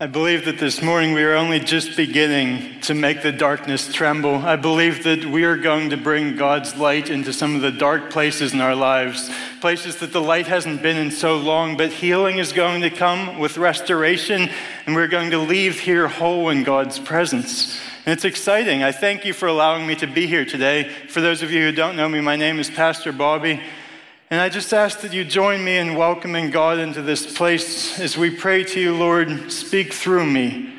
[0.00, 4.36] I believe that this morning we are only just beginning to make the darkness tremble.
[4.36, 8.08] I believe that we are going to bring God's light into some of the dark
[8.08, 9.28] places in our lives,
[9.60, 13.40] places that the light hasn't been in so long, but healing is going to come
[13.40, 14.48] with restoration,
[14.86, 17.80] and we're going to leave here whole in God's presence.
[18.06, 18.84] And it's exciting.
[18.84, 20.84] I thank you for allowing me to be here today.
[21.08, 23.60] For those of you who don't know me, my name is Pastor Bobby.
[24.30, 28.18] And I just ask that you join me in welcoming God into this place as
[28.18, 30.70] we pray to you, Lord, speak through me,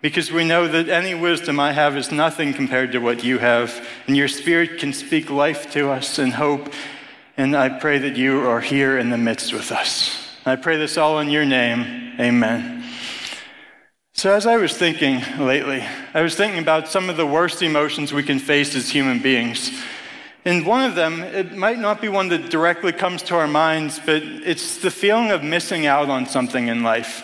[0.00, 3.86] because we know that any wisdom I have is nothing compared to what you have,
[4.06, 6.72] and your Spirit can speak life to us and hope.
[7.36, 10.38] And I pray that you are here in the midst with us.
[10.46, 12.18] I pray this all in your name.
[12.18, 12.84] Amen.
[14.14, 18.14] So, as I was thinking lately, I was thinking about some of the worst emotions
[18.14, 19.72] we can face as human beings.
[20.46, 23.98] And one of them, it might not be one that directly comes to our minds,
[24.04, 27.22] but it's the feeling of missing out on something in life.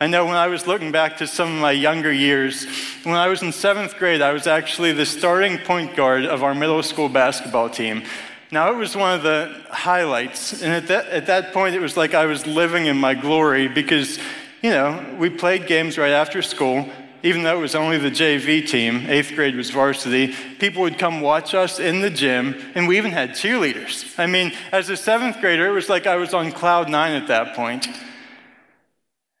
[0.00, 2.66] I know when I was looking back to some of my younger years,
[3.04, 6.54] when I was in seventh grade, I was actually the starting point guard of our
[6.54, 8.04] middle school basketball team.
[8.50, 10.62] Now, it was one of the highlights.
[10.62, 13.68] And at that, at that point, it was like I was living in my glory
[13.68, 14.18] because,
[14.62, 16.88] you know, we played games right after school
[17.22, 21.20] even though it was only the JV team, eighth grade was varsity, people would come
[21.20, 24.18] watch us in the gym, and we even had cheerleaders.
[24.18, 27.28] I mean, as a seventh grader, it was like I was on cloud nine at
[27.28, 27.86] that point.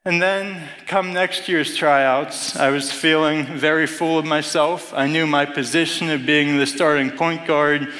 [0.04, 4.92] And then, come next year's tryouts, I was feeling very full of myself.
[4.94, 7.92] I knew my position of being the starting point guard,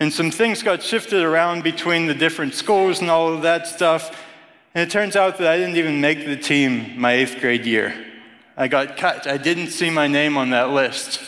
[0.00, 4.24] and some things got shifted around between the different schools and all of that stuff.
[4.74, 8.07] And it turns out that I didn't even make the team my eighth grade year.
[8.58, 9.28] I got cut.
[9.28, 11.20] I didn't see my name on that list.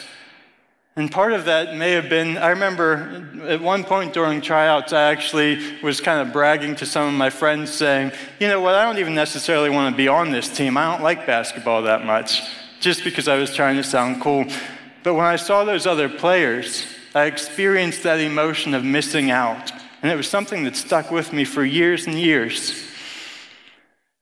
[0.97, 5.13] And part of that may have been, I remember at one point during tryouts, I
[5.13, 8.83] actually was kind of bragging to some of my friends saying, you know what, I
[8.83, 10.77] don't even necessarily want to be on this team.
[10.77, 12.43] I don't like basketball that much,
[12.81, 14.45] just because I was trying to sound cool.
[15.05, 19.71] But when I saw those other players, I experienced that emotion of missing out.
[20.03, 22.75] And it was something that stuck with me for years and years.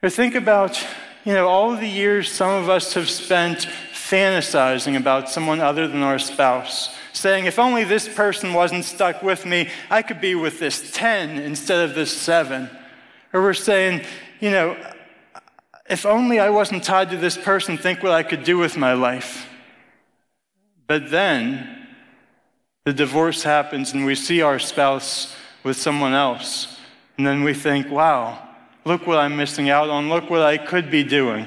[0.03, 0.85] Or think about
[1.29, 6.03] you know, all the years some of us have spent fantasizing about someone other than
[6.03, 10.59] our spouse, saying, if only this person wasn't stuck with me, I could be with
[10.59, 12.71] this 10 instead of this 7.
[13.35, 14.07] Or we're saying,
[14.41, 14.75] you know,
[15.91, 18.95] if only I wasn't tied to this person, think what I could do with my
[18.95, 19.51] life.
[20.87, 21.89] But then
[22.87, 26.79] the divorce happens and we see our spouse with someone else.
[27.19, 28.48] And then we think, wow,
[28.89, 30.09] Look what I'm missing out on.
[30.09, 31.47] Look what I could be doing.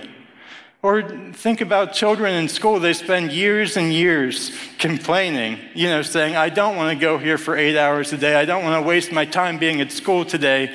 [0.84, 1.02] Or
[1.34, 2.79] think about children in school.
[2.79, 7.40] They spend years and years complaining, you know, saying, I don't want to go here
[7.40, 8.35] for eight hours a day.
[8.35, 10.72] I don't want to waste my time being at school today.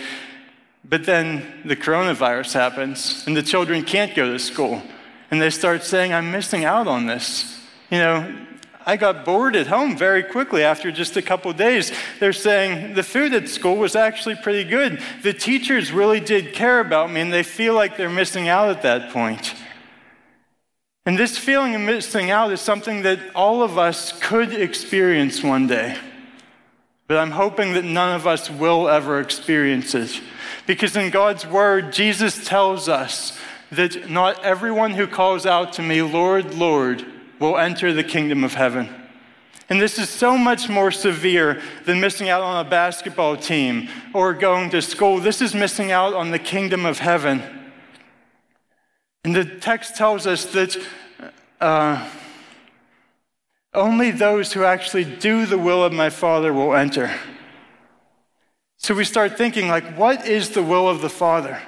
[0.84, 4.82] But then the coronavirus happens and the children can't go to school.
[5.30, 7.60] And they start saying, I'm missing out on this.
[7.92, 8.45] You know,
[8.88, 11.90] I got bored at home very quickly after just a couple days.
[12.20, 15.02] They're saying the food at school was actually pretty good.
[15.24, 18.82] The teachers really did care about me, and they feel like they're missing out at
[18.82, 19.56] that point.
[21.04, 25.66] And this feeling of missing out is something that all of us could experience one
[25.66, 25.98] day.
[27.08, 30.20] But I'm hoping that none of us will ever experience it.
[30.64, 33.36] Because in God's Word, Jesus tells us
[33.72, 37.04] that not everyone who calls out to me, Lord, Lord,
[37.38, 38.88] will enter the kingdom of heaven.
[39.68, 44.32] And this is so much more severe than missing out on a basketball team or
[44.32, 45.18] going to school.
[45.18, 47.42] This is missing out on the kingdom of heaven.
[49.24, 50.76] And the text tells us that
[51.60, 52.08] uh,
[53.74, 57.12] only those who actually do the will of my Father will enter.
[58.78, 61.60] So we start thinking, like, what is the will of the Father?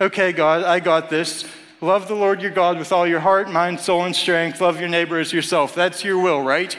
[0.00, 1.44] Okay, God, I got this.
[1.82, 4.60] Love the Lord your God with all your heart, mind, soul, and strength.
[4.60, 5.74] Love your neighbor as yourself.
[5.74, 6.78] That's your will, right?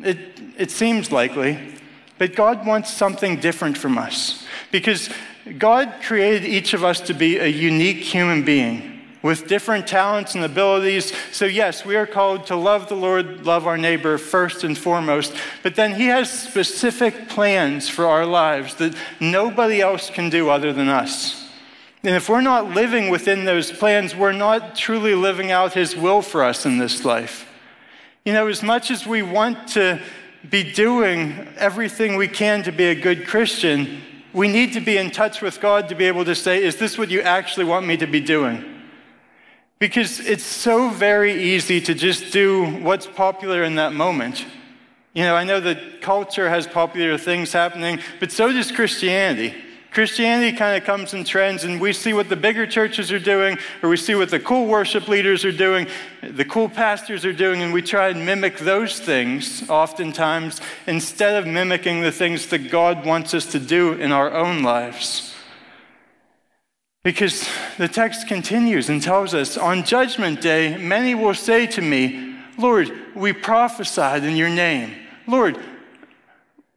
[0.00, 0.18] It,
[0.58, 1.76] it seems likely.
[2.18, 5.08] But God wants something different from us because
[5.56, 10.44] God created each of us to be a unique human being with different talents and
[10.44, 11.12] abilities.
[11.30, 15.32] So, yes, we are called to love the Lord, love our neighbor first and foremost.
[15.62, 20.72] But then He has specific plans for our lives that nobody else can do other
[20.72, 21.39] than us.
[22.02, 26.22] And if we're not living within those plans, we're not truly living out His will
[26.22, 27.46] for us in this life.
[28.24, 30.00] You know, as much as we want to
[30.48, 34.00] be doing everything we can to be a good Christian,
[34.32, 36.96] we need to be in touch with God to be able to say, Is this
[36.96, 38.64] what you actually want me to be doing?
[39.78, 44.46] Because it's so very easy to just do what's popular in that moment.
[45.14, 49.54] You know, I know that culture has popular things happening, but so does Christianity.
[49.90, 53.58] Christianity kind of comes in trends, and we see what the bigger churches are doing,
[53.82, 55.88] or we see what the cool worship leaders are doing,
[56.22, 61.46] the cool pastors are doing, and we try and mimic those things oftentimes instead of
[61.52, 65.34] mimicking the things that God wants us to do in our own lives.
[67.02, 67.48] Because
[67.78, 72.92] the text continues and tells us on Judgment Day, many will say to me, Lord,
[73.14, 74.94] we prophesied in your name.
[75.26, 75.58] Lord,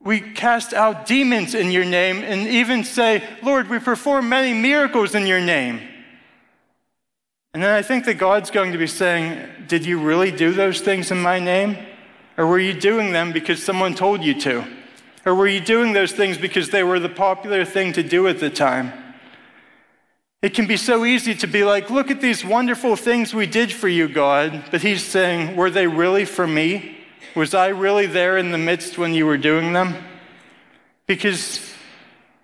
[0.03, 5.15] we cast out demons in your name and even say, Lord, we perform many miracles
[5.15, 5.81] in your name.
[7.53, 10.81] And then I think that God's going to be saying, Did you really do those
[10.81, 11.77] things in my name?
[12.37, 14.65] Or were you doing them because someone told you to?
[15.25, 18.39] Or were you doing those things because they were the popular thing to do at
[18.39, 18.91] the time?
[20.41, 23.71] It can be so easy to be like, Look at these wonderful things we did
[23.71, 24.65] for you, God.
[24.71, 27.02] But He's saying, Were they really for me?
[27.35, 29.95] Was I really there in the midst when you were doing them?
[31.07, 31.73] Because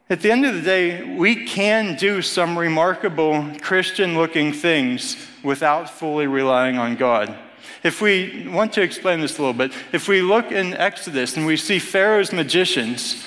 [0.10, 5.90] at the end of the day, we can do some remarkable Christian looking things without
[5.90, 7.38] fully relying on God.
[7.84, 11.46] If we want to explain this a little bit, if we look in Exodus and
[11.46, 13.24] we see Pharaoh's magicians,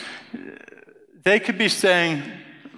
[1.22, 2.22] they could be saying,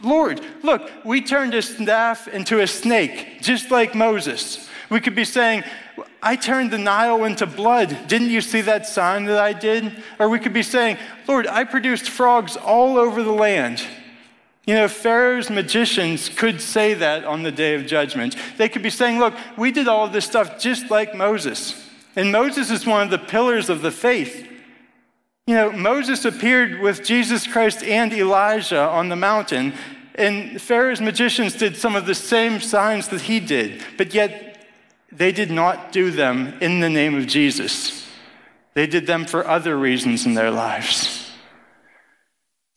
[0.02, 4.68] Lord, look, we turned a staff into a snake, just like Moses.
[4.90, 5.64] We could be saying,
[6.22, 8.08] I turned the Nile into blood.
[8.08, 10.02] Didn't you see that sign that I did?
[10.18, 10.96] Or we could be saying,
[11.28, 13.84] Lord, I produced frogs all over the land.
[14.66, 18.36] You know, Pharaoh's magicians could say that on the day of judgment.
[18.56, 21.90] They could be saying, Look, we did all of this stuff just like Moses.
[22.16, 24.48] And Moses is one of the pillars of the faith.
[25.46, 29.74] You know, Moses appeared with Jesus Christ and Elijah on the mountain,
[30.14, 34.53] and Pharaoh's magicians did some of the same signs that he did, but yet
[35.12, 38.08] they did not do them in the name of Jesus.
[38.74, 41.30] They did them for other reasons in their lives.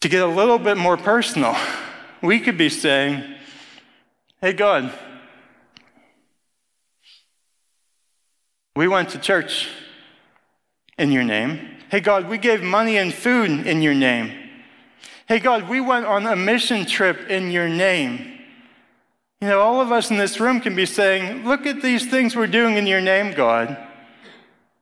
[0.02, 1.56] To get a little bit more personal,
[2.22, 3.24] we could be saying,
[4.40, 4.94] Hey, God,
[8.76, 9.68] we went to church
[11.00, 11.60] in your name.
[11.90, 14.32] Hey, God, we gave money and food in your name.
[15.28, 18.37] Hey, God, we went on a mission trip in your name.
[19.42, 22.36] You know, all of us in this room can be saying, Look at these things
[22.36, 23.78] we're doing in your name, God.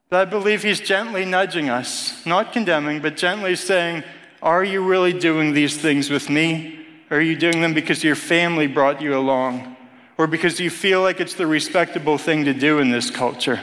[0.10, 4.04] But I believe He's gently nudging us, not condemning, but gently saying,
[4.42, 6.86] Are you really doing these things with me?
[7.12, 9.76] Or are you doing them because your family brought you along?
[10.18, 13.60] Or because you feel like it's the respectable thing to do in this culture?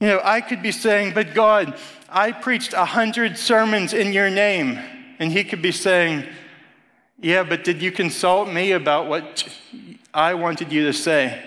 [0.00, 1.78] You know, I could be saying, But God,
[2.08, 4.80] I preached a hundred sermons in your name.
[5.20, 6.26] And He could be saying,
[7.20, 9.46] yeah, but did you consult me about what
[10.12, 11.42] I wanted you to say?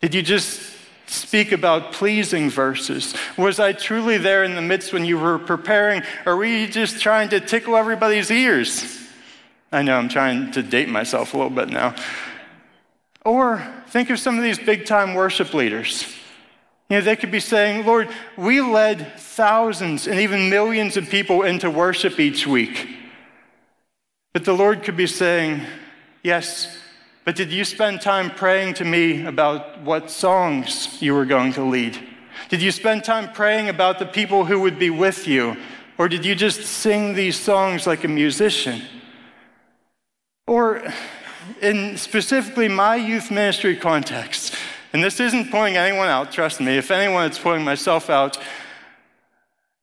[0.00, 0.60] Did you just
[1.06, 3.14] speak about pleasing verses?
[3.36, 7.00] Was I truly there in the midst when you were preparing, or were you just
[7.00, 8.98] trying to tickle everybody's ears?
[9.70, 11.94] I know I'm trying to date myself a little bit now.
[13.24, 16.14] Or think of some of these big time worship leaders.
[16.88, 21.42] You know, they could be saying, Lord, we led thousands and even millions of people
[21.42, 22.88] into worship each week.
[24.32, 25.62] But the Lord could be saying,
[26.22, 26.76] Yes,
[27.24, 31.62] but did you spend time praying to me about what songs you were going to
[31.62, 31.98] lead?
[32.48, 35.56] Did you spend time praying about the people who would be with you?
[35.98, 38.82] Or did you just sing these songs like a musician?
[40.46, 40.82] Or
[41.60, 44.54] in specifically my youth ministry context,
[44.92, 46.78] and this isn't pointing anyone out, trust me.
[46.78, 48.38] If anyone, it's pointing myself out.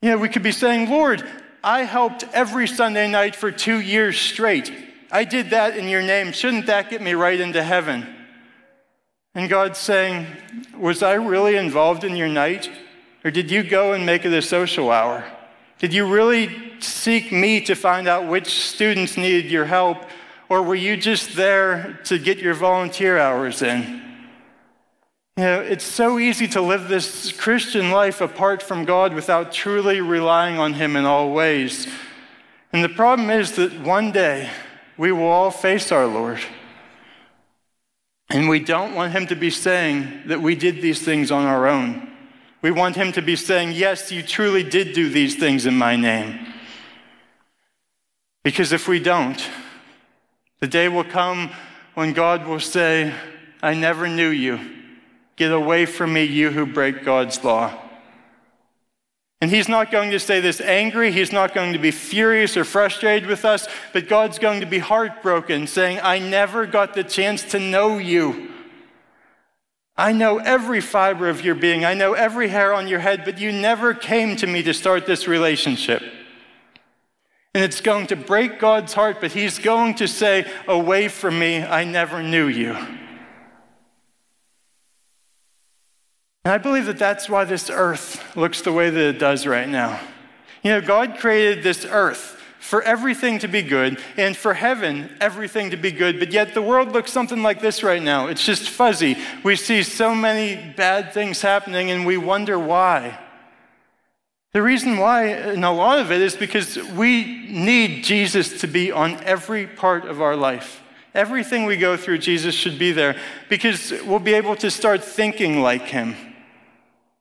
[0.01, 1.23] You know, we could be saying, Lord,
[1.65, 4.71] I helped every Sunday night for two years straight.
[5.11, 6.31] I did that in your name.
[6.31, 8.05] Shouldn't that get me right into heaven?
[9.33, 10.27] And God's saying,
[10.77, 12.69] Was I really involved in your night?
[13.23, 15.25] Or did you go and make it a social hour?
[15.79, 20.05] Did you really seek me to find out which students needed your help?
[20.49, 24.04] Or were you just there to get your volunteer hours in?
[25.37, 29.99] You know, it's so easy to live this Christian life apart from God without truly
[29.99, 31.87] relying on Him in all ways.
[32.71, 34.49] And the problem is that one day
[34.95, 36.39] we will all face our Lord.
[38.29, 41.67] And we don't want Him to be saying that we did these things on our
[41.67, 42.09] own.
[42.61, 45.97] We want Him to be saying, Yes, you truly did do these things in my
[45.97, 46.47] name.
[48.41, 49.45] Because if we don't,
[50.61, 51.51] the day will come
[51.93, 53.13] when God will say,
[53.61, 54.84] I never knew you.
[55.35, 57.81] Get away from me, you who break God's law.
[59.41, 61.11] And he's not going to say this angry.
[61.11, 64.79] He's not going to be furious or frustrated with us, but God's going to be
[64.79, 68.49] heartbroken, saying, I never got the chance to know you.
[69.97, 73.39] I know every fiber of your being, I know every hair on your head, but
[73.39, 76.01] you never came to me to start this relationship.
[77.53, 81.63] And it's going to break God's heart, but He's going to say, Away from me,
[81.63, 82.75] I never knew you.
[86.45, 89.67] And I believe that that's why this earth looks the way that it does right
[89.67, 89.99] now.
[90.61, 95.71] You know, God created this earth for everything to be good, and for heaven, everything
[95.71, 98.27] to be good, but yet the world looks something like this right now.
[98.27, 99.17] It's just fuzzy.
[99.43, 103.19] We see so many bad things happening, and we wonder why.
[104.53, 108.91] The reason why, and a lot of it, is because we need Jesus to be
[108.91, 110.81] on every part of our life.
[111.13, 113.15] Everything we go through, Jesus should be there
[113.49, 116.15] because we'll be able to start thinking like him.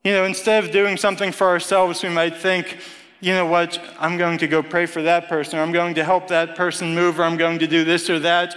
[0.05, 2.79] You know, instead of doing something for ourselves, we might think,
[3.21, 6.05] you know what, I'm going to go pray for that person, or I'm going to
[6.05, 8.55] help that person move, or I'm going to do this or that.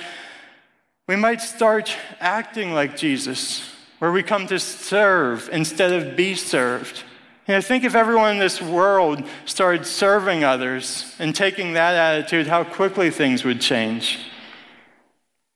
[1.07, 7.03] We might start acting like Jesus, where we come to serve instead of be served.
[7.47, 12.47] You know, think if everyone in this world started serving others and taking that attitude,
[12.47, 14.19] how quickly things would change.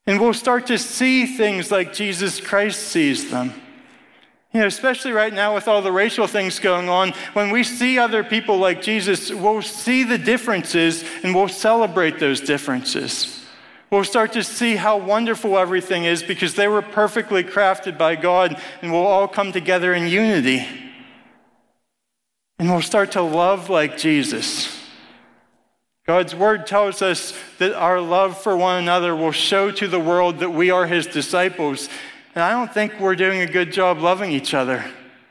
[0.07, 3.53] And we'll start to see things like Jesus Christ sees them.
[4.53, 7.97] You know, especially right now with all the racial things going on, when we see
[7.97, 13.45] other people like Jesus, we'll see the differences and we'll celebrate those differences.
[13.89, 18.61] We'll start to see how wonderful everything is because they were perfectly crafted by God
[18.81, 20.67] and we'll all come together in unity.
[22.59, 24.77] And we'll start to love like Jesus.
[26.05, 30.39] God's word tells us that our love for one another will show to the world
[30.39, 31.89] that we are his disciples.
[32.33, 34.85] And I don't think we're doing a good job loving each other.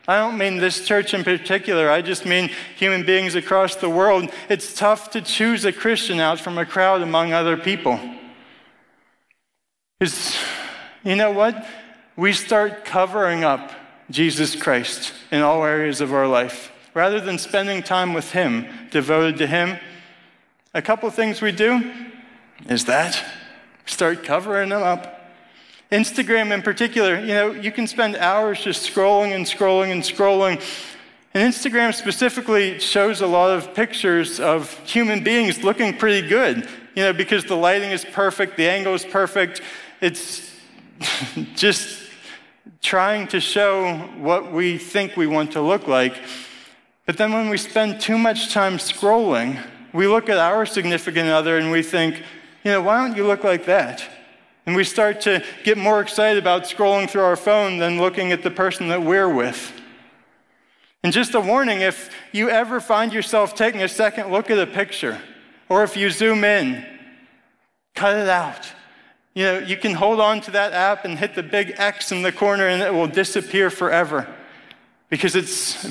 [0.08, 4.30] I don't mean this church in particular, I just mean human beings across the world.
[4.48, 8.00] It's tough to choose a Christian out from a crowd among other people.
[9.98, 10.36] Because,
[11.04, 11.66] you know what?
[12.16, 13.70] We start covering up
[14.10, 19.36] Jesus Christ in all areas of our life rather than spending time with Him, devoted
[19.38, 19.78] to Him,
[20.74, 21.92] a couple things we do
[22.68, 23.22] is that
[23.86, 25.19] start covering them up.
[25.90, 30.62] Instagram, in particular, you know, you can spend hours just scrolling and scrolling and scrolling.
[31.34, 37.02] And Instagram specifically shows a lot of pictures of human beings looking pretty good, you
[37.02, 39.62] know, because the lighting is perfect, the angle is perfect.
[40.00, 40.54] It's
[41.54, 42.00] just
[42.82, 46.14] trying to show what we think we want to look like.
[47.04, 49.60] But then when we spend too much time scrolling,
[49.92, 52.16] we look at our significant other and we think,
[52.62, 54.04] you know, why don't you look like that?
[54.66, 58.42] And we start to get more excited about scrolling through our phone than looking at
[58.42, 59.72] the person that we're with.
[61.02, 64.66] And just a warning if you ever find yourself taking a second look at a
[64.66, 65.20] picture,
[65.68, 66.84] or if you zoom in,
[67.94, 68.70] cut it out.
[69.34, 72.22] You know, you can hold on to that app and hit the big X in
[72.22, 74.28] the corner and it will disappear forever
[75.08, 75.86] because it's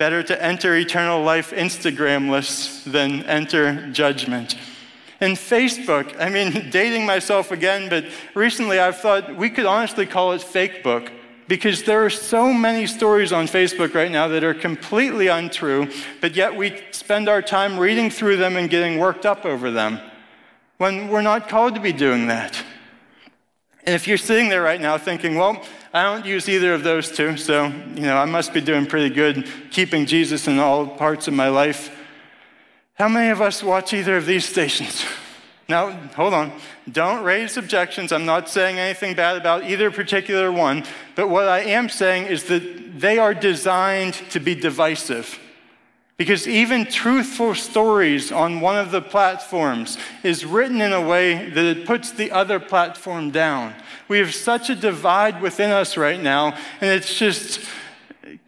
[0.00, 4.56] Better to enter eternal life Instagramless than enter judgment.
[5.20, 10.32] And Facebook, I mean, dating myself again, but recently I've thought we could honestly call
[10.32, 11.12] it fake book
[11.46, 15.88] because there are so many stories on Facebook right now that are completely untrue,
[16.20, 19.98] but yet we spend our time reading through them and getting worked up over them
[20.78, 22.56] when we're not called to be doing that.
[23.84, 27.10] And if you're sitting there right now thinking, well, I don't use either of those
[27.10, 31.26] two, so, you know, I must be doing pretty good keeping Jesus in all parts
[31.26, 31.99] of my life.
[33.00, 35.06] How many of us watch either of these stations?
[35.70, 36.52] Now, hold on.
[36.92, 38.12] Don't raise objections.
[38.12, 42.44] I'm not saying anything bad about either particular one, but what I am saying is
[42.44, 45.38] that they are designed to be divisive.
[46.18, 51.64] Because even truthful stories on one of the platforms is written in a way that
[51.64, 53.72] it puts the other platform down.
[54.08, 57.66] We have such a divide within us right now, and it's just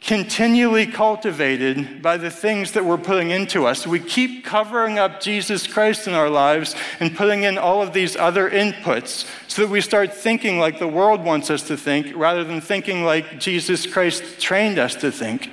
[0.01, 3.87] continually cultivated by the things that we're putting into us.
[3.87, 8.15] We keep covering up Jesus Christ in our lives and putting in all of these
[8.15, 12.45] other inputs so that we start thinking like the world wants us to think rather
[12.45, 15.51] than thinking like Jesus Christ trained us to think.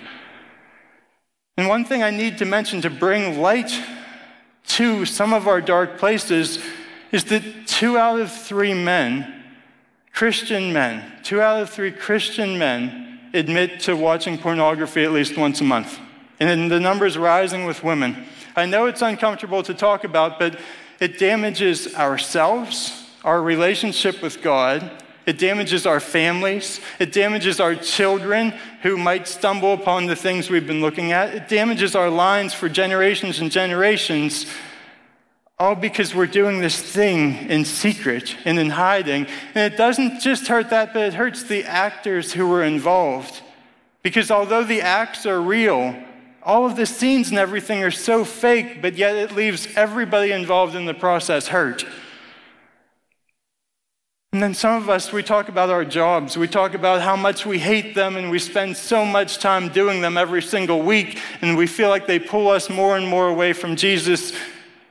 [1.57, 3.71] And one thing I need to mention to bring light
[4.67, 6.59] to some of our dark places
[7.11, 9.43] is that two out of three men,
[10.13, 15.61] Christian men, two out of three Christian men admit to watching pornography at least once
[15.61, 15.99] a month.
[16.39, 18.25] And the number is rising with women.
[18.55, 20.59] I know it's uncomfortable to talk about, but
[20.99, 24.89] it damages ourselves, our relationship with God,
[25.29, 26.81] it damages our families.
[26.97, 31.35] It damages our children who might stumble upon the things we've been looking at.
[31.35, 34.47] It damages our lines for generations and generations,
[35.59, 39.27] all because we're doing this thing in secret and in hiding.
[39.53, 43.41] And it doesn't just hurt that, but it hurts the actors who were involved.
[44.01, 46.01] Because although the acts are real,
[46.43, 50.75] all of the scenes and everything are so fake, but yet it leaves everybody involved
[50.75, 51.85] in the process hurt.
[54.31, 56.37] And then some of us, we talk about our jobs.
[56.37, 59.99] We talk about how much we hate them and we spend so much time doing
[59.99, 63.51] them every single week, and we feel like they pull us more and more away
[63.51, 64.31] from Jesus.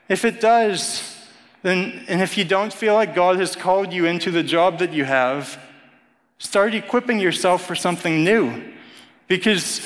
[0.08, 1.16] If it does,
[1.62, 4.92] then, and if you don't feel like God has called you into the job that
[4.92, 5.58] you have,
[6.38, 8.62] start equipping yourself for something new.
[9.26, 9.82] Because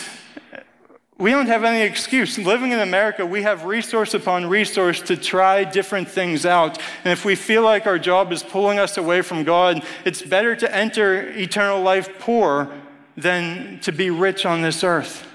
[1.18, 2.38] we don't have any excuse.
[2.38, 6.78] Living in America, we have resource upon resource to try different things out.
[7.04, 10.54] And if we feel like our job is pulling us away from God, it's better
[10.56, 12.70] to enter eternal life poor
[13.16, 15.26] than to be rich on this earth.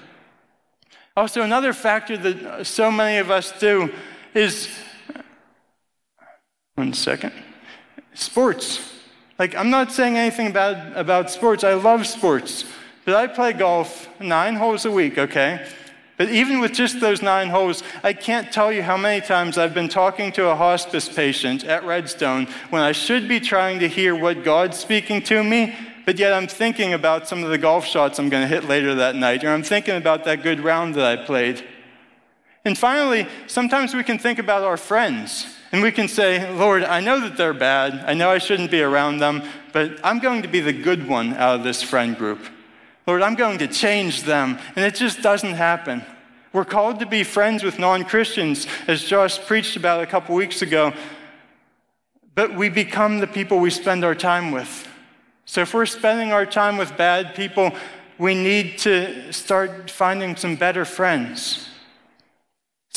[1.16, 3.92] Also, another factor that so many of us do
[4.38, 4.68] is
[6.76, 7.32] one second
[8.14, 8.80] sports.
[9.38, 12.64] Like, I'm not saying anything bad about sports, I love sports.
[13.04, 15.66] But I play golf nine holes a week, okay?
[16.18, 19.74] But even with just those nine holes, I can't tell you how many times I've
[19.74, 24.14] been talking to a hospice patient at Redstone when I should be trying to hear
[24.14, 28.18] what God's speaking to me, but yet I'm thinking about some of the golf shots
[28.18, 31.06] I'm going to hit later that night, or I'm thinking about that good round that
[31.06, 31.64] I played.
[32.64, 35.46] And finally, sometimes we can think about our friends.
[35.70, 38.04] And we can say, Lord, I know that they're bad.
[38.06, 41.34] I know I shouldn't be around them, but I'm going to be the good one
[41.34, 42.40] out of this friend group.
[43.06, 44.58] Lord, I'm going to change them.
[44.76, 46.04] And it just doesn't happen.
[46.52, 50.62] We're called to be friends with non Christians, as Josh preached about a couple weeks
[50.62, 50.94] ago.
[52.34, 54.88] But we become the people we spend our time with.
[55.44, 57.72] So if we're spending our time with bad people,
[58.18, 61.68] we need to start finding some better friends.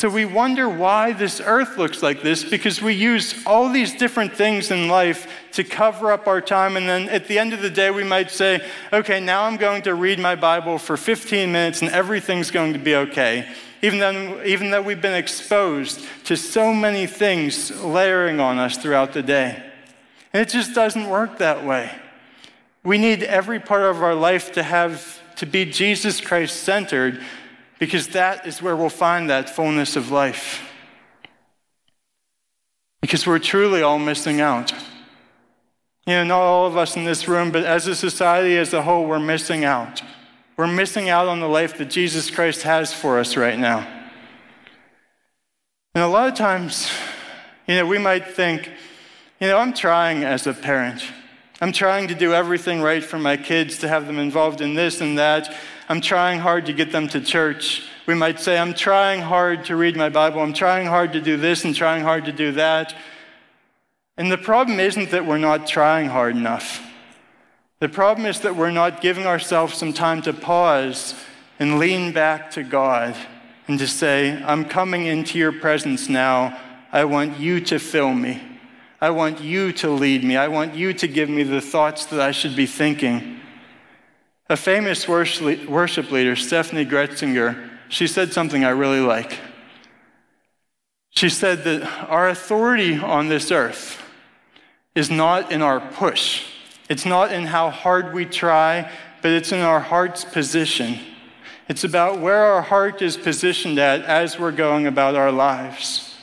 [0.01, 4.33] So we wonder why this earth looks like this because we use all these different
[4.33, 6.75] things in life to cover up our time.
[6.75, 9.83] And then at the end of the day, we might say, okay, now I'm going
[9.83, 13.47] to read my Bible for 15 minutes and everything's going to be okay.
[13.83, 19.13] Even though, even though we've been exposed to so many things layering on us throughout
[19.13, 19.63] the day.
[20.33, 21.91] And it just doesn't work that way.
[22.83, 27.21] We need every part of our life to have to be Jesus Christ centered
[27.81, 30.61] because that is where we'll find that fullness of life.
[33.01, 34.71] Because we're truly all missing out.
[36.05, 38.83] You know, not all of us in this room, but as a society as a
[38.83, 40.03] whole, we're missing out.
[40.57, 43.79] We're missing out on the life that Jesus Christ has for us right now.
[45.95, 46.87] And a lot of times,
[47.67, 48.69] you know, we might think,
[49.39, 51.03] you know, I'm trying as a parent.
[51.59, 55.01] I'm trying to do everything right for my kids, to have them involved in this
[55.01, 55.51] and that.
[55.91, 57.83] I'm trying hard to get them to church.
[58.05, 60.39] We might say, I'm trying hard to read my Bible.
[60.39, 62.95] I'm trying hard to do this and trying hard to do that.
[64.15, 66.81] And the problem isn't that we're not trying hard enough.
[67.79, 71.13] The problem is that we're not giving ourselves some time to pause
[71.59, 73.13] and lean back to God
[73.67, 76.57] and to say, I'm coming into your presence now.
[76.93, 78.41] I want you to fill me.
[79.01, 80.37] I want you to lead me.
[80.37, 83.40] I want you to give me the thoughts that I should be thinking.
[84.51, 89.39] A famous worship leader, Steffany Gretzinger, she said something I really like.
[91.11, 94.03] She said that our authority on this earth
[94.93, 96.43] is not in our push,
[96.89, 100.99] it's not in how hard we try, but it's in our heart's position.
[101.69, 106.13] It's about where our heart is positioned at as we're going about our lives.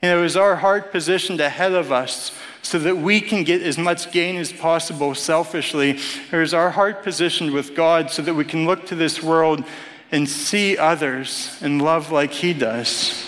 [0.00, 2.30] You know, is our heart positioned ahead of us
[2.64, 6.00] so that we can get as much gain as possible selfishly?
[6.32, 9.62] Or is our heart positioned with God so that we can look to this world
[10.10, 13.26] and see others and love like He does?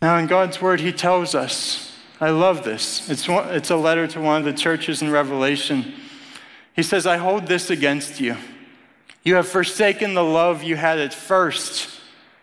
[0.00, 3.10] Now, in God's Word, He tells us, I love this.
[3.10, 5.92] It's, one, it's a letter to one of the churches in Revelation.
[6.74, 8.36] He says, I hold this against you.
[9.24, 11.95] You have forsaken the love you had at first.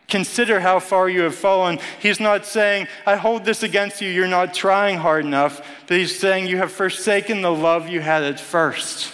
[0.07, 1.79] Consider how far you have fallen.
[1.99, 6.17] He's not saying, I hold this against you, you're not trying hard enough, but he's
[6.17, 9.13] saying, You have forsaken the love you had at first.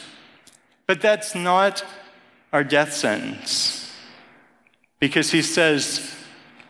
[0.88, 1.86] But that's not
[2.52, 3.93] our death sentence.
[4.99, 6.13] Because he says,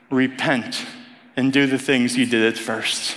[0.10, 0.86] Repent
[1.36, 3.16] and do the things you did at first.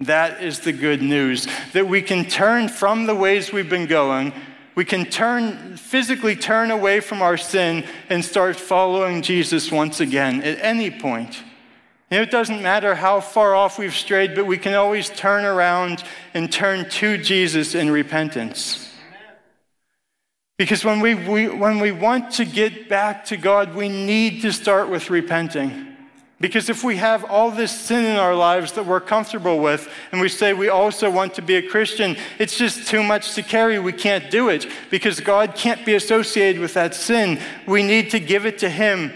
[0.00, 4.32] That is the good news that we can turn from the ways we've been going
[4.74, 10.42] we can turn, physically turn away from our sin and start following Jesus once again
[10.42, 11.42] at any point.
[12.10, 16.02] And it doesn't matter how far off we've strayed, but we can always turn around
[16.32, 18.90] and turn to Jesus in repentance.
[20.56, 24.52] Because when we, we, when we want to get back to God, we need to
[24.52, 25.93] start with repenting.
[26.44, 30.20] Because if we have all this sin in our lives that we're comfortable with, and
[30.20, 33.78] we say we also want to be a Christian, it's just too much to carry.
[33.78, 37.40] We can't do it because God can't be associated with that sin.
[37.66, 39.10] We need to give it to Him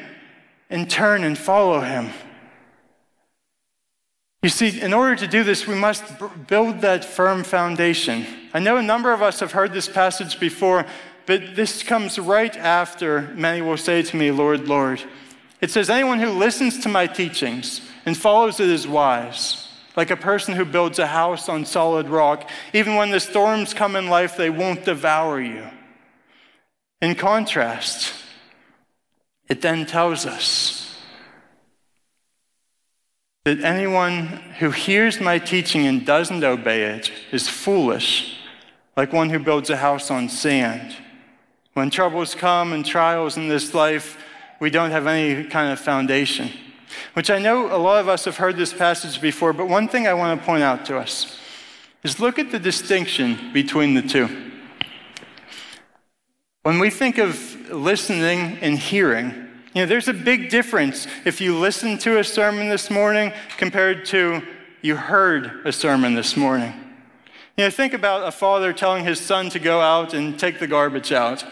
[0.71, 2.13] and turn and follow Him.
[4.43, 6.05] You see, in order to do this, we must
[6.47, 8.25] build that firm foundation.
[8.55, 10.87] I know a number of us have heard this passage before,
[11.27, 15.03] but this comes right after many will say to me, Lord, Lord.
[15.61, 20.17] It says, Anyone who listens to my teachings and follows it is wise, like a
[20.17, 22.49] person who builds a house on solid rock.
[22.73, 25.67] Even when the storms come in life, they won't devour you.
[27.01, 28.15] In contrast,
[29.49, 30.97] it then tells us
[33.45, 34.27] that anyone
[34.59, 38.37] who hears my teaching and doesn't obey it is foolish,
[38.97, 40.95] like one who builds a house on sand.
[41.73, 44.23] When troubles come and trials in this life,
[44.61, 46.51] we don't have any kind of foundation.
[47.15, 50.07] Which I know a lot of us have heard this passage before, but one thing
[50.07, 51.39] I want to point out to us
[52.03, 54.29] is look at the distinction between the two.
[56.63, 61.57] When we think of listening and hearing, you know, there's a big difference if you
[61.57, 64.43] listen to a sermon this morning compared to
[64.81, 66.73] you heard a sermon this morning.
[67.57, 70.67] You know, think about a father telling his son to go out and take the
[70.67, 71.45] garbage out.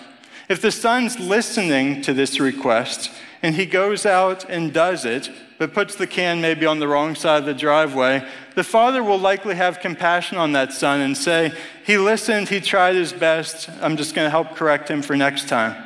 [0.49, 3.11] If the son's listening to this request
[3.43, 7.15] and he goes out and does it, but puts the can maybe on the wrong
[7.15, 11.53] side of the driveway, the father will likely have compassion on that son and say,
[11.85, 15.49] He listened, he tried his best, I'm just going to help correct him for next
[15.49, 15.83] time.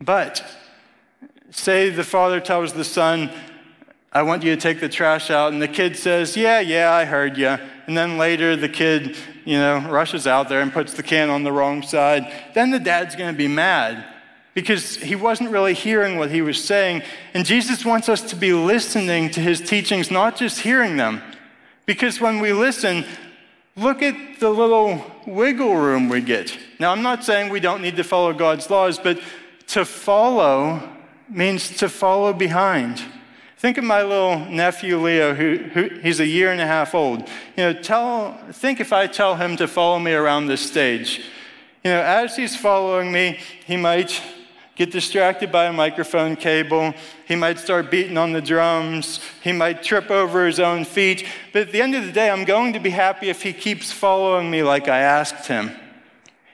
[0.00, 0.44] But
[1.50, 3.30] say the father tells the son,
[4.12, 7.04] I want you to take the trash out, and the kid says, Yeah, yeah, I
[7.04, 7.56] heard you.
[7.86, 11.44] And then later the kid you know, rushes out there and puts the can on
[11.44, 14.04] the wrong side, then the dad's going to be mad
[14.54, 17.02] because he wasn't really hearing what he was saying.
[17.34, 21.22] And Jesus wants us to be listening to his teachings, not just hearing them.
[21.84, 23.04] Because when we listen,
[23.76, 26.58] look at the little wiggle room we get.
[26.80, 29.20] Now, I'm not saying we don't need to follow God's laws, but
[29.68, 30.82] to follow
[31.28, 33.02] means to follow behind.
[33.58, 37.20] Think of my little nephew Leo, who, who, he's a year and a half old.
[37.56, 41.24] You know, tell, think if I tell him to follow me around this stage.
[41.82, 44.20] You know, as he's following me, he might
[44.74, 46.92] get distracted by a microphone cable.
[47.26, 49.20] He might start beating on the drums.
[49.42, 51.26] He might trip over his own feet.
[51.54, 53.90] But at the end of the day, I'm going to be happy if he keeps
[53.90, 55.70] following me like I asked him.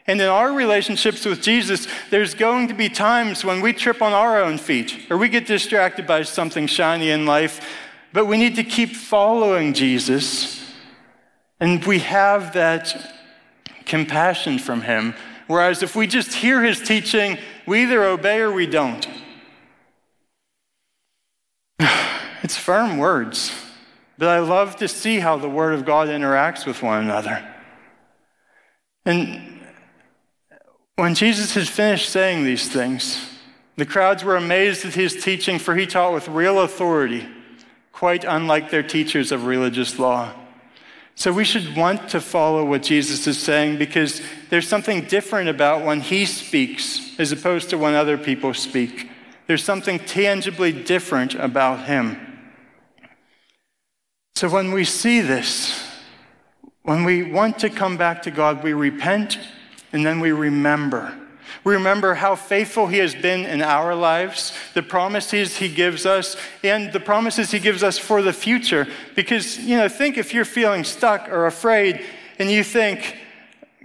[0.07, 4.13] And in our relationships with Jesus, there's going to be times when we trip on
[4.13, 7.67] our own feet or we get distracted by something shiny in life,
[8.13, 10.61] but we need to keep following Jesus.
[11.61, 13.15] And we have that
[13.87, 15.15] compassion from him.
[15.47, 19.07] Whereas if we just hear his teaching, we either obey or we don't.
[22.45, 23.53] It's firm words,
[24.19, 27.49] but I love to see how the Word of God interacts with one another.
[29.05, 29.52] And
[30.97, 33.29] when Jesus had finished saying these things,
[33.77, 37.27] the crowds were amazed at his teaching, for he taught with real authority,
[37.93, 40.33] quite unlike their teachers of religious law.
[41.15, 45.85] So we should want to follow what Jesus is saying because there's something different about
[45.85, 49.11] when he speaks as opposed to when other people speak.
[49.47, 52.19] There's something tangibly different about him.
[54.35, 55.87] So when we see this,
[56.83, 59.39] when we want to come back to God, we repent
[59.93, 61.15] and then we remember.
[61.65, 66.37] We remember how faithful He has been in our lives, the promises He gives us,
[66.65, 68.89] and the promises He gives us for the future.
[69.15, 72.05] Because, you know, think if you're feeling stuck or afraid
[72.39, 73.19] and you think,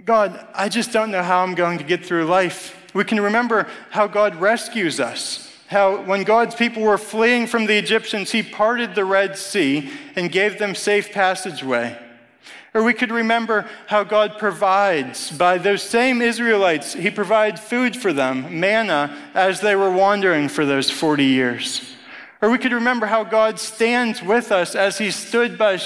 [0.04, 2.74] God, I just don't know how I'm going to get through life.
[2.94, 5.44] We can remember how God rescues us.
[5.68, 10.32] How, when God's people were fleeing from the Egyptians, He parted the Red Sea and
[10.32, 11.96] gave them safe passageway.
[12.74, 16.92] Or we could remember how God provides by those same Israelites.
[16.92, 21.94] He provides food for them, manna, as they were wandering for those 40 years.
[22.40, 25.80] Or we could remember how God stands with us as He stood by.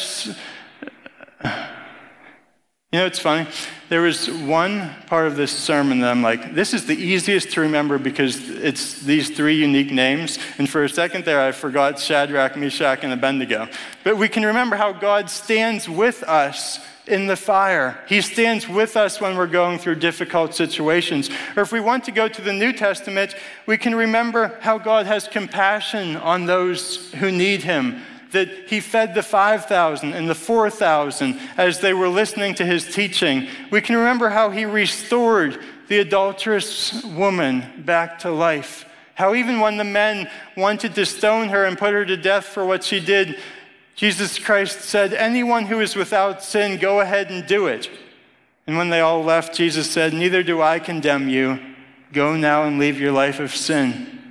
[2.93, 3.49] You know, it's funny.
[3.89, 7.63] There was one part of this sermon that I'm like, this is the easiest to
[7.63, 10.39] remember because it's these three unique names.
[10.59, 13.67] And for a second there, I forgot Shadrach, Meshach, and Abednego.
[14.05, 17.99] But we can remember how God stands with us in the fire.
[18.09, 21.31] He stands with us when we're going through difficult situations.
[21.57, 25.07] Or if we want to go to the New Testament, we can remember how God
[25.07, 31.38] has compassion on those who need Him that he fed the 5,000 and the 4,000
[31.57, 33.49] as they were listening to his teaching.
[33.71, 39.77] We can remember how he restored the adulterous woman back to life How even when
[39.77, 43.38] the men wanted to stone her and put her to death for what she did,
[43.95, 47.90] Jesus Christ said, Anyone who is without sin, go ahead and do it.
[48.66, 51.61] And when they all left, Jesus said, Neither do I condemn you.
[52.12, 54.22] Go now and leave your life of sin.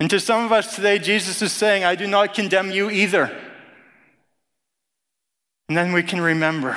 [0.00, 3.36] And to some of us today, Jesus is saying, I do not condemn you either.
[5.68, 6.76] And then we can remember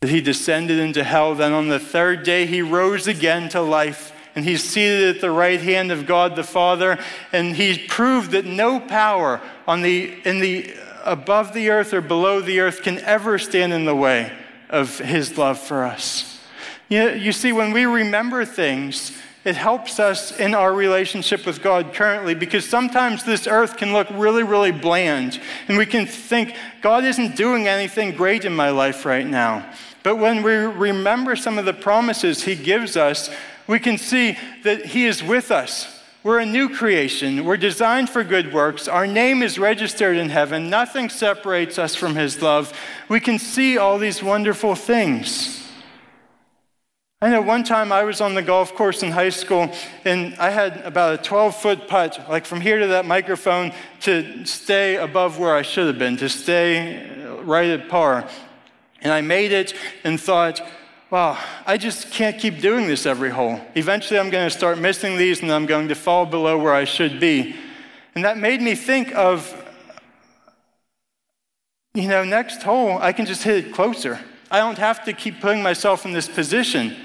[0.00, 1.34] that he descended into hell.
[1.34, 4.12] Then on the third day, he rose again to life.
[4.34, 6.98] And he's seated at the right hand of God the Father.
[7.32, 10.72] And he proved that no power on the, in the,
[11.04, 14.32] above the earth or below the earth can ever stand in the way
[14.70, 16.38] of his love for us.
[16.88, 19.12] You, you see, when we remember things,
[19.44, 24.08] it helps us in our relationship with God currently because sometimes this earth can look
[24.10, 25.40] really, really bland.
[25.66, 29.70] And we can think, God isn't doing anything great in my life right now.
[30.02, 33.30] But when we remember some of the promises He gives us,
[33.66, 36.02] we can see that He is with us.
[36.22, 37.46] We're a new creation.
[37.46, 38.88] We're designed for good works.
[38.88, 40.68] Our name is registered in heaven.
[40.68, 42.78] Nothing separates us from His love.
[43.08, 45.69] We can see all these wonderful things.
[47.22, 49.70] I know one time I was on the golf course in high school
[50.06, 54.46] and I had about a 12 foot putt, like from here to that microphone, to
[54.46, 58.26] stay above where I should have been, to stay right at par.
[59.02, 60.62] And I made it and thought,
[61.10, 63.60] wow, I just can't keep doing this every hole.
[63.74, 66.84] Eventually I'm going to start missing these and I'm going to fall below where I
[66.84, 67.54] should be.
[68.14, 69.54] And that made me think of,
[71.92, 74.18] you know, next hole, I can just hit it closer.
[74.50, 76.96] I don't have to keep putting myself in this position.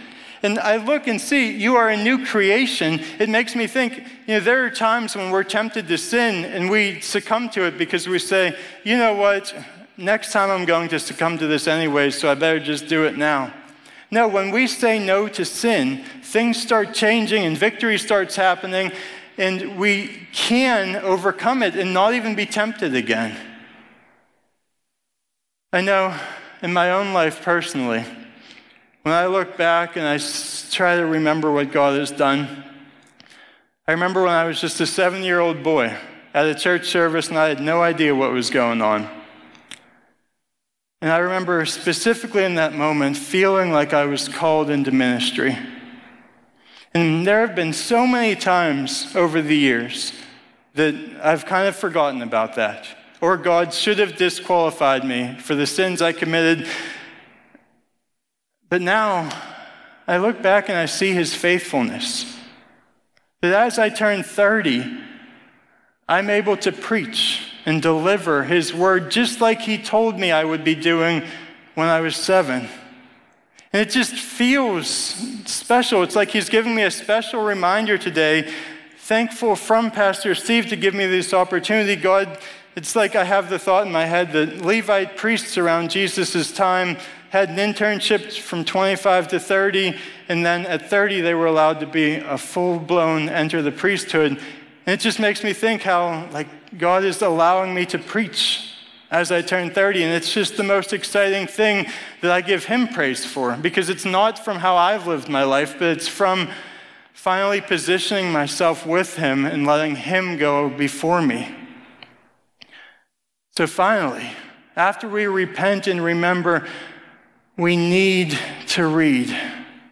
[0.45, 3.01] And I look and see you are a new creation.
[3.17, 6.69] It makes me think, you know, there are times when we're tempted to sin and
[6.69, 9.51] we succumb to it because we say, you know what,
[9.97, 13.17] next time I'm going to succumb to this anyway, so I better just do it
[13.17, 13.51] now.
[14.12, 18.91] No, when we say no to sin, things start changing and victory starts happening,
[19.39, 23.36] and we can overcome it and not even be tempted again.
[25.73, 26.15] I know
[26.62, 28.05] in my own life personally,
[29.05, 30.17] when I look back and I
[30.71, 32.63] try to remember what God has done,
[33.87, 35.95] I remember when I was just a seven year old boy
[36.33, 39.07] at a church service and I had no idea what was going on.
[41.03, 45.55] And I remember specifically in that moment feeling like I was called into ministry.
[46.95, 50.13] And there have been so many times over the years
[50.73, 52.87] that I've kind of forgotten about that.
[53.21, 56.67] Or God should have disqualified me for the sins I committed
[58.69, 59.30] but now
[60.08, 62.38] I look back and I see his faithfulness.
[63.41, 64.99] That as I turn 30,
[66.08, 70.63] I'm able to preach and deliver his word just like he told me I would
[70.63, 71.23] be doing
[71.73, 72.67] when I was seven.
[73.73, 76.04] And it just feels special.
[76.04, 78.49] It's like he's giving me a special reminder today.
[78.99, 81.95] Thankful from Pastor Steve to give me this opportunity.
[81.95, 82.39] God,
[82.75, 86.97] it's like I have the thought in my head that Levite priests around Jesus' time
[87.36, 89.98] had an internship from 25 to 30,
[90.30, 94.32] and then at 30 they were allowed to be a full-blown enter the priesthood.
[94.86, 98.71] And it just makes me think how like God is allowing me to preach
[99.12, 101.88] as I turn 30, and it's just the most exciting thing
[102.21, 105.74] that I give Him praise for because it's not from how I've lived my life,
[105.78, 106.48] but it's from
[107.12, 111.54] finally positioning myself with Him and letting Him go before me.
[113.58, 114.32] So finally,
[114.78, 116.65] after we repent and remember
[117.57, 118.37] we need
[118.67, 119.29] to read.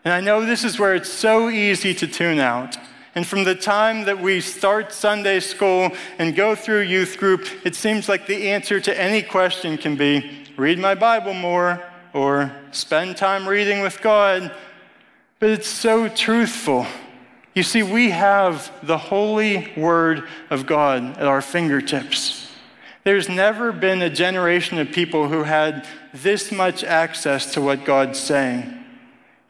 [0.03, 2.77] And I know this is where it's so easy to tune out.
[3.15, 7.75] And from the time that we start Sunday school and go through youth group, it
[7.75, 11.81] seems like the answer to any question can be read my Bible more
[12.13, 14.53] or spend time reading with God.
[15.39, 16.85] But it's so truthful.
[17.53, 22.49] You see, we have the holy word of God at our fingertips.
[23.03, 28.19] There's never been a generation of people who had this much access to what God's
[28.19, 28.71] saying.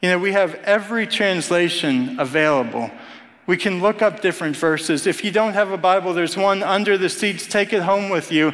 [0.00, 2.90] You know, we have every translation available.
[3.46, 5.06] We can look up different verses.
[5.06, 7.46] If you don't have a Bible, there's one under the seats.
[7.46, 8.52] Take it home with you.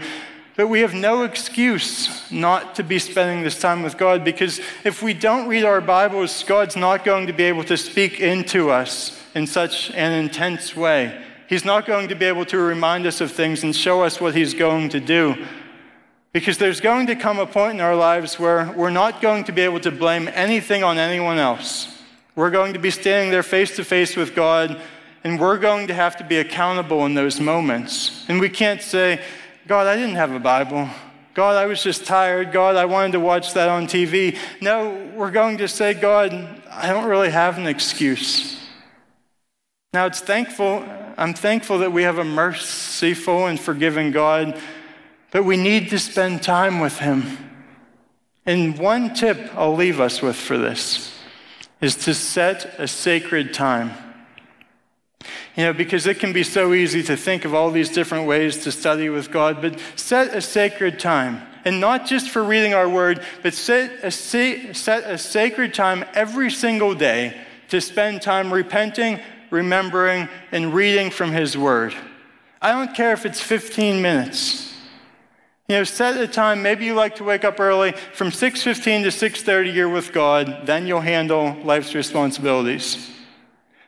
[0.56, 5.02] But we have no excuse not to be spending this time with God because if
[5.02, 9.18] we don't read our Bibles, God's not going to be able to speak into us
[9.34, 11.24] in such an intense way.
[11.48, 14.34] He's not going to be able to remind us of things and show us what
[14.34, 15.46] He's going to do.
[16.32, 19.52] Because there's going to come a point in our lives where we're not going to
[19.52, 21.98] be able to blame anything on anyone else.
[22.36, 24.80] We're going to be standing there face to face with God,
[25.24, 28.24] and we're going to have to be accountable in those moments.
[28.28, 29.20] And we can't say,
[29.66, 30.88] God, I didn't have a Bible.
[31.34, 32.52] God, I was just tired.
[32.52, 34.36] God, I wanted to watch that on TV.
[34.60, 36.32] No, we're going to say, God,
[36.70, 38.56] I don't really have an excuse.
[39.92, 40.84] Now, it's thankful,
[41.16, 44.60] I'm thankful that we have a merciful and forgiving God,
[45.30, 47.38] but we need to spend time with Him.
[48.46, 51.12] And one tip I'll leave us with for this
[51.80, 53.92] is to set a sacred time.
[55.56, 58.58] You know, because it can be so easy to think of all these different ways
[58.64, 61.42] to study with God, but set a sacred time.
[61.64, 66.50] And not just for reading our word, but set a, set a sacred time every
[66.50, 67.38] single day
[67.68, 71.94] to spend time repenting, remembering, and reading from His word.
[72.62, 74.74] I don't care if it's 15 minutes.
[75.70, 76.64] You know, set a time.
[76.64, 77.92] Maybe you like to wake up early.
[78.12, 80.66] From 6:15 to 6:30, you're with God.
[80.66, 83.08] Then you'll handle life's responsibilities.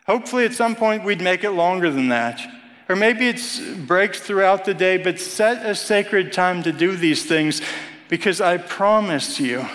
[0.07, 2.41] Hopefully, at some point, we'd make it longer than that.
[2.89, 7.25] Or maybe it's breaks throughout the day, but set a sacred time to do these
[7.25, 7.61] things
[8.09, 9.67] because I promise you,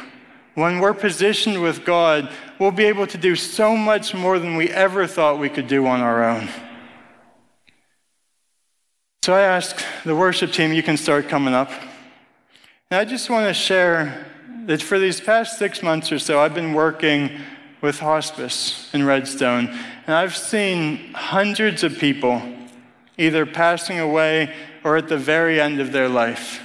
[0.56, 4.70] when we're positioned with God, we'll be able to do so much more than we
[4.70, 6.48] ever thought we could do on our own.
[9.24, 11.70] So I ask the worship team, you can start coming up.
[12.89, 14.26] And I just want to share
[14.65, 17.32] that for these past six months or so, I've been working
[17.82, 22.41] with hospice in Redstone, and I've seen hundreds of people
[23.17, 26.62] either passing away or at the very end of their life.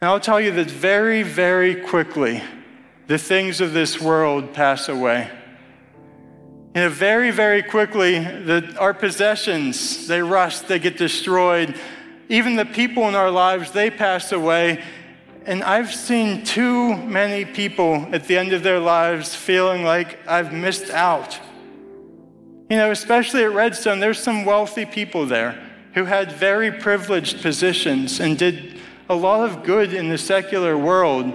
[0.00, 2.42] And I'll tell you that very, very quickly,
[3.06, 5.30] the things of this world pass away.
[6.74, 11.78] You know, very, very quickly, the, our possessions, they rust, they get destroyed.
[12.30, 14.82] Even the people in our lives, they pass away.
[15.46, 20.52] And I've seen too many people at the end of their lives feeling like I've
[20.52, 21.38] missed out.
[22.68, 25.58] You know, especially at Redstone, there's some wealthy people there
[25.94, 31.32] who had very privileged positions and did a lot of good in the secular world.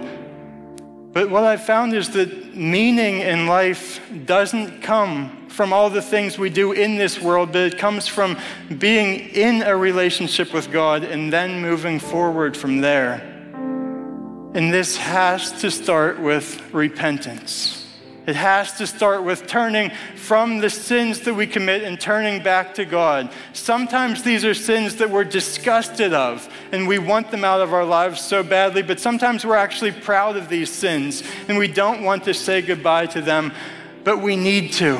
[1.12, 6.38] But what I've found is that meaning in life doesn't come from all the things
[6.38, 8.38] we do in this world, but it comes from
[8.78, 13.35] being in a relationship with God and then moving forward from there.
[14.56, 17.86] And this has to start with repentance.
[18.26, 22.72] It has to start with turning from the sins that we commit and turning back
[22.76, 23.30] to God.
[23.52, 27.84] Sometimes these are sins that we're disgusted of and we want them out of our
[27.84, 32.24] lives so badly, but sometimes we're actually proud of these sins and we don't want
[32.24, 33.52] to say goodbye to them,
[34.04, 34.96] but we need to.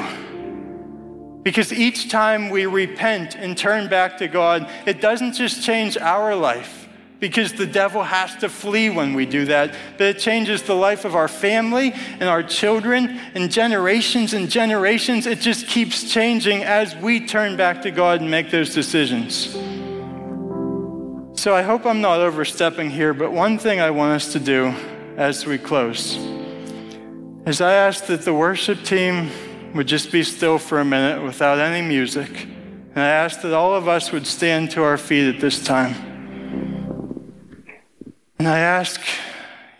[1.42, 6.36] Because each time we repent and turn back to God, it doesn't just change our
[6.36, 6.85] life
[7.18, 9.74] because the devil has to flee when we do that.
[9.96, 15.26] But it changes the life of our family and our children and generations and generations.
[15.26, 19.52] It just keeps changing as we turn back to God and make those decisions.
[21.40, 24.74] So I hope I'm not overstepping here, but one thing I want us to do
[25.16, 26.16] as we close
[27.46, 29.30] is I ask that the worship team
[29.74, 32.30] would just be still for a minute without any music.
[32.94, 36.15] And I ask that all of us would stand to our feet at this time.
[38.38, 39.00] And I ask,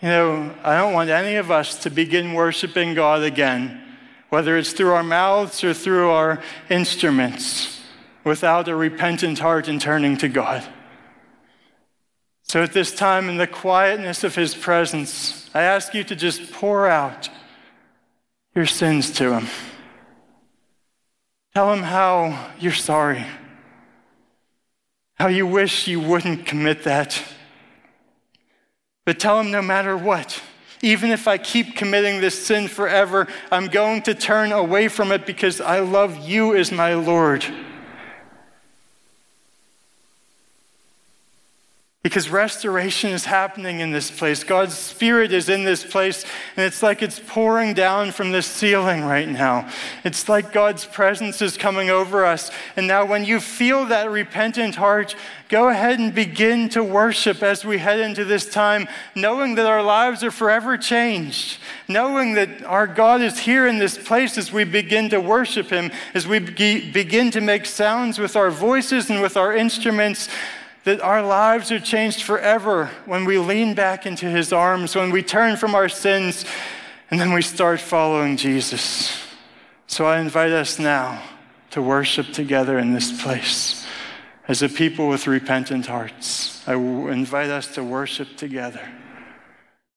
[0.01, 3.81] you know, I don't want any of us to begin worshiping God again,
[4.29, 7.81] whether it's through our mouths or through our instruments,
[8.23, 10.63] without a repentant heart and turning to God.
[12.43, 16.51] So at this time, in the quietness of His presence, I ask you to just
[16.51, 17.29] pour out
[18.55, 19.47] your sins to Him.
[21.53, 23.25] Tell Him how you're sorry,
[25.15, 27.21] how you wish you wouldn't commit that
[29.07, 30.43] but tell him no matter what,
[30.81, 35.25] even if I keep committing this sin forever, I'm going to turn away from it
[35.25, 37.45] because I love you as my Lord.
[42.07, 44.41] Because restoration is happening in this place.
[44.41, 46.23] God's Spirit is in this place,
[46.55, 49.69] and it's like it's pouring down from the ceiling right now.
[50.05, 52.49] It's like God's presence is coming over us.
[52.77, 55.17] And now, when you feel that repentant heart,
[55.49, 59.83] go ahead and begin to worship as we head into this time, knowing that our
[59.83, 61.57] lives are forever changed,
[61.89, 65.91] knowing that our God is here in this place as we begin to worship Him,
[66.13, 70.29] as we begin to make sounds with our voices and with our instruments
[70.87, 75.21] that our lives are changed forever when we lean back into his arms, when we
[75.21, 76.45] turn from our sins,
[77.11, 79.21] and then we start following Jesus.
[79.87, 81.21] So I invite us now
[81.71, 83.85] to worship together in this place
[84.47, 86.65] as a people with repentant hearts.
[86.65, 88.89] I invite us to worship together.